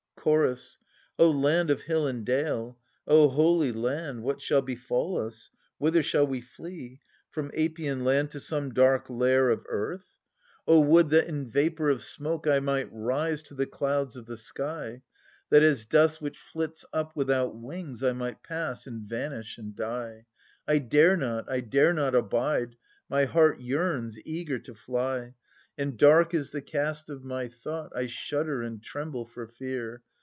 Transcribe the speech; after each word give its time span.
Chorus. 0.23 0.77
O 1.17 1.31
land 1.31 1.71
of 1.71 1.81
hill 1.81 2.05
and 2.05 2.23
dale, 2.23 2.77
O 3.07 3.27
holy 3.27 3.71
land, 3.71 4.21
What 4.21 4.39
shall 4.39 4.61
befall 4.61 5.19
us? 5.19 5.49
whither 5.79 6.03
shall 6.03 6.27
we 6.27 6.41
flee. 6.41 6.99
From 7.31 7.49
Apian 7.55 8.03
land 8.03 8.29
to 8.29 8.39
some 8.39 8.71
dark 8.71 9.09
lair 9.09 9.49
of 9.49 9.65
earth? 9.67 10.19
THE 10.67 10.73
SUPPLIANT 10.73 10.85
MAIDENS. 10.89 10.93
39 10.93 10.93
would 10.93 11.09
that 11.09 11.27
in 11.27 11.49
vapour 11.49 11.89
of 11.89 12.03
smoke 12.03 12.45
I 12.45 12.59
might 12.59 12.89
rise 12.91 13.41
to 13.41 13.55
the 13.55 13.65
clouds 13.65 14.15
of 14.15 14.27
the 14.27 14.37
sky, 14.37 15.01
That 15.49 15.63
as 15.63 15.85
dust 15.87 16.21
which 16.21 16.37
iiits 16.53 16.85
up 16.93 17.15
without 17.15 17.55
wings 17.57 18.03
I 18.03 18.11
might 18.11 18.43
pass 18.43 18.85
and 18.85 19.09
Ivanish 19.09 19.57
and 19.57 19.75
die! 19.75 20.27
1 20.65 20.87
dare 20.87 21.17
not, 21.17 21.49
I 21.51 21.61
dare 21.61 21.95
not 21.95 22.13
abide: 22.13 22.75
my 23.09 23.25
heart 23.25 23.59
yearns, 23.59 24.19
eager 24.23 24.59
to 24.59 24.75
fly; 24.75 25.33
And 25.79 25.97
dark 25.97 26.35
is 26.35 26.51
the 26.51 26.61
cast 26.61 27.09
of 27.09 27.23
my 27.23 27.47
thought; 27.47 27.91
I 27.95 28.05
shudder 28.05 28.61
and 28.61 28.83
tremble 28.83 29.25
for 29.25 29.47
fear. 29.47 30.03